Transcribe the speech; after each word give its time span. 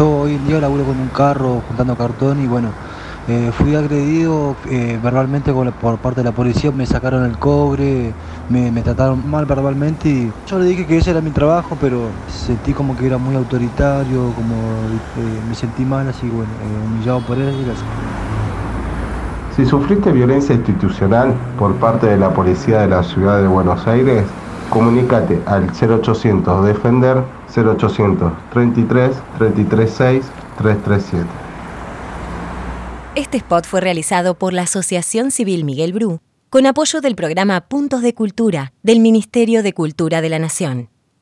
Yo 0.00 0.20
hoy 0.20 0.36
en 0.36 0.46
día 0.46 0.58
laburo 0.62 0.86
con 0.86 0.98
un 0.98 1.08
carro 1.08 1.60
juntando 1.68 1.94
cartón 1.94 2.42
y 2.42 2.46
bueno, 2.46 2.68
eh, 3.28 3.50
fui 3.52 3.74
agredido 3.74 4.56
eh, 4.70 4.98
verbalmente 5.02 5.52
por 5.52 5.98
parte 5.98 6.22
de 6.22 6.24
la 6.24 6.32
policía, 6.32 6.72
me 6.72 6.86
sacaron 6.86 7.22
el 7.22 7.36
cobre, 7.36 8.14
me, 8.48 8.70
trataron 8.80 9.30
mal 9.30 9.44
verbalmente 9.44 10.08
y 10.08 10.32
yo 10.46 10.58
le 10.58 10.64
dije 10.64 10.86
que 10.86 10.96
ese 10.96 11.10
era 11.10 11.20
mi 11.20 11.28
trabajo, 11.32 11.76
pero 11.78 11.98
sentí 12.28 12.72
como 12.72 12.96
que 12.96 13.08
era 13.08 13.18
muy 13.18 13.34
autoritario, 13.34 14.32
como 14.34 14.54
eh, 15.18 15.42
me 15.46 15.54
sentí 15.54 15.84
mal, 15.84 16.08
así 16.08 16.30
bueno, 16.30 16.50
humillado 16.82 17.20
por 17.20 17.36
él. 17.36 17.52
Si 19.54 19.66
sufriste 19.66 20.12
violencia 20.12 20.54
institucional 20.54 21.34
por 21.58 21.74
parte 21.74 22.06
de 22.06 22.16
la 22.16 22.32
policía 22.32 22.80
de 22.80 22.88
la 22.88 23.02
ciudad 23.02 23.42
de 23.42 23.48
Buenos 23.48 23.86
Aires, 23.86 24.24
comunícate 24.70 25.42
al 25.46 25.70
0800 25.70 26.64
Defender 26.64 27.22
0800 27.54 28.32
33 28.52 29.10
336 29.38 30.24
337. 30.56 31.26
Este 33.16 33.36
spot 33.38 33.66
fue 33.66 33.80
realizado 33.80 34.34
por 34.34 34.52
la 34.52 34.62
Asociación 34.62 35.30
Civil 35.30 35.64
Miguel 35.64 35.92
Bru 35.92 36.20
con 36.48 36.66
apoyo 36.66 37.00
del 37.00 37.16
programa 37.16 37.60
Puntos 37.62 38.02
de 38.02 38.14
Cultura 38.14 38.72
del 38.82 39.00
Ministerio 39.00 39.62
de 39.62 39.72
Cultura 39.72 40.20
de 40.20 40.28
la 40.28 40.38
Nación. 40.38 40.88